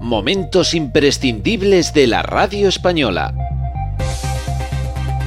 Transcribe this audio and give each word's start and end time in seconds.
Momentos 0.00 0.74
imprescindibles 0.74 1.94
de 1.94 2.06
la 2.06 2.22
radio 2.22 2.68
española. 2.68 3.43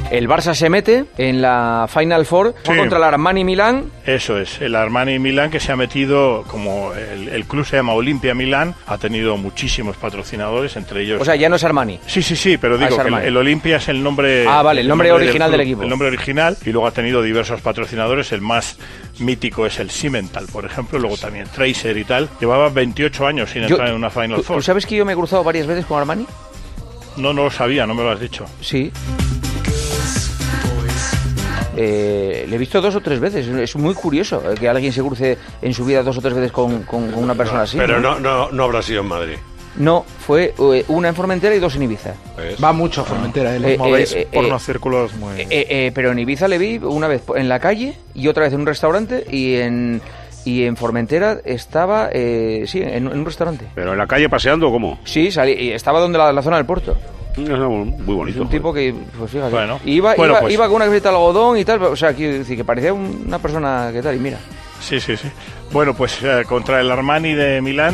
El 0.09 0.29
Barça 0.29 0.53
se 0.53 0.69
mete 0.69 1.03
en 1.17 1.41
la 1.41 1.85
Final 1.93 2.25
Four 2.25 2.55
Sí. 2.63 2.75
contra 2.77 2.97
el 2.97 3.03
Armani 3.03 3.43
Milán. 3.43 3.91
Eso 4.05 4.37
es, 4.39 4.61
el 4.61 4.75
Armani 4.75 5.19
Milán 5.19 5.51
que 5.51 5.59
se 5.59 5.73
ha 5.73 5.75
metido, 5.75 6.43
como 6.47 6.93
el, 6.93 7.27
el 7.27 7.43
club 7.45 7.65
se 7.65 7.75
llama 7.75 7.91
Olimpia 7.91 8.33
Milán, 8.33 8.73
ha 8.87 8.97
tenido 8.97 9.35
muchísimos 9.35 9.97
patrocinadores, 9.97 10.77
entre 10.77 11.01
ellos... 11.03 11.21
O 11.21 11.25
sea, 11.25 11.35
ya 11.35 11.49
no 11.49 11.57
es 11.57 11.63
Armani. 11.65 11.99
Sí, 12.07 12.21
sí, 12.21 12.37
sí, 12.37 12.57
pero 12.57 12.75
Ah, 12.75 12.87
digo 12.87 13.03
que 13.03 13.27
el, 13.27 13.35
Olimpia 13.35 13.77
es 13.77 13.89
el 13.89 14.01
nombre... 14.01 14.45
Ah, 14.47 14.61
vale, 14.61 14.79
el 14.79 14.87
nombre 14.87 15.11
original 15.11 15.51
del 15.51 15.59
equipo. 15.61 15.83
El 15.83 15.89
nombre 15.89 16.07
original 16.07 16.57
y 16.65 16.71
luego 16.71 16.87
ha 16.87 16.91
tenido 16.91 17.21
diversos 17.21 17.59
patrocinadores, 17.59 18.31
el 18.31 18.39
más 18.41 18.77
mítico 19.19 19.65
es 19.65 19.77
el 19.79 19.89
Cimental, 19.91 20.45
por 20.53 20.63
ejemplo, 20.63 20.99
luego 20.99 21.17
también 21.17 21.47
Tracer 21.53 21.97
y 21.97 22.05
tal. 22.05 22.29
Llevaba 22.39 22.69
28 22.69 23.27
años 23.27 23.49
sin 23.49 23.63
Yo- 23.63 23.69
entrar 23.75 23.89
en 23.89 23.95
una 23.95 24.09
Final 24.09 24.37
¿tú, 24.37 24.43
Four. 24.43 24.57
tú 24.57 24.61
sabes 24.63 24.85
que 24.85 24.95
yo 24.95 25.03
me 25.05 25.11
he 25.11 25.15
cruzado 25.17 25.43
varias 25.43 25.67
veces 25.67 25.85
con 25.85 25.99
Armani? 25.99 26.25
No, 27.17 27.33
no 27.33 27.43
lo 27.43 27.51
sabía, 27.51 27.85
no 27.85 27.93
me 27.93 28.03
lo 28.03 28.11
has 28.11 28.19
dicho. 28.21 28.45
Sí. 28.61 28.91
Eh, 31.77 32.45
le 32.49 32.55
he 32.55 32.59
visto 32.59 32.81
dos 32.81 32.95
o 32.95 33.01
tres 33.01 33.19
veces. 33.19 33.47
Es 33.47 33.75
muy 33.75 33.93
curioso 33.93 34.41
eh, 34.51 34.55
que 34.59 34.67
alguien 34.67 34.91
se 34.91 35.01
cruce 35.01 35.37
en 35.61 35.73
su 35.73 35.85
vida 35.85 36.01
dos 36.03 36.17
o 36.17 36.21
tres 36.21 36.33
veces 36.33 36.51
con, 36.51 36.81
con- 36.83 37.11
con 37.11 37.23
una 37.23 37.35
persona 37.35 37.61
así. 37.61 37.77
Pero 37.77 37.99
no, 37.99 38.19
no, 38.19 38.51
no 38.51 38.63
habrá 38.63 38.81
sido 38.81 39.01
en 39.01 39.07
Madrid. 39.07 39.35
No, 39.75 40.03
fue 40.25 40.55
eh, 40.57 40.85
una 40.87 41.09
en 41.09 41.13
Formentera 41.15 41.53
y 41.55 41.59
dos 41.59 41.75
en 41.75 41.83
Ibiza. 41.83 42.15
Va 42.63 42.73
mucho 42.73 43.01
a 43.01 43.03
Formentera, 43.05 43.53
¿eh? 43.55 43.57
Eh, 43.57 43.69
Los 43.69 43.77
movéis 43.77 44.11
eh, 44.13 44.27
por 44.33 44.43
eh, 44.43 44.47
unos 44.47 44.63
círculos 44.63 45.13
muy... 45.13 45.39
Eh, 45.39 45.47
eh, 45.51 45.91
pero 45.93 46.11
en 46.11 46.17
Ibiza 46.17 46.47
le 46.47 46.57
vi 46.57 46.77
una 46.79 47.07
vez 47.07 47.21
en 47.35 47.47
la 47.47 47.59
calle 47.59 47.93
y 48.15 48.27
otra 48.27 48.45
vez 48.45 48.53
en 48.53 48.61
un 48.61 48.65
restaurante 48.65 49.23
y 49.29 49.55
en 49.57 50.01
y 50.45 50.63
en 50.63 50.77
Formentera 50.77 51.39
estaba 51.43 52.09
eh, 52.11 52.63
sí 52.67 52.79
en, 52.81 52.89
en 52.89 53.07
un 53.07 53.25
restaurante. 53.25 53.65
¿Pero 53.75 53.91
en 53.91 53.97
la 53.99 54.07
calle 54.07 54.29
paseando 54.29 54.69
o 54.69 54.71
cómo? 54.71 54.97
Sí, 55.03 55.29
salí, 55.29 55.51
y 55.51 55.71
estaba 55.73 55.99
donde 55.99 56.17
la, 56.17 56.31
la 56.33 56.41
zona 56.41 56.55
del 56.55 56.65
puerto. 56.65 56.95
Es 57.37 57.47
muy 57.49 57.89
Es 57.99 58.05
bonito. 58.05 58.41
un 58.41 58.49
tipo 58.49 58.73
que, 58.73 58.95
pues 59.17 59.29
fíjate, 59.31 59.51
Bueno. 59.51 59.79
iba, 59.85 60.15
Bueno, 60.15 60.33
iba, 60.33 60.41
pues- 60.41 60.53
iba 60.53 60.65
con 60.67 60.75
una 60.77 60.85
camiseta 60.85 61.09
de 61.09 61.15
algodón 61.15 61.57
y 61.57 61.65
tal, 61.65 61.83
o 61.83 61.95
sea, 61.95 62.13
quiero 62.13 62.33
decir 62.39 62.57
que 62.57 62.65
parecía 62.65 62.93
un- 62.93 63.23
una 63.27 63.37
persona 63.39 63.89
que 63.93 64.01
tal, 64.01 64.15
y 64.15 64.19
mira. 64.19 64.39
Sí, 64.81 64.99
sí, 64.99 65.15
sí. 65.15 65.27
Bueno, 65.71 65.93
pues 65.93 66.17
eh, 66.23 66.43
contra 66.47 66.81
el 66.81 66.89
Armani 66.89 67.33
de 67.33 67.61
Milán. 67.61 67.93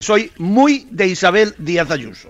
Soy 0.00 0.32
muy 0.38 0.86
de 0.90 1.06
Isabel 1.08 1.54
Díaz 1.58 1.90
Ayuso. 1.90 2.29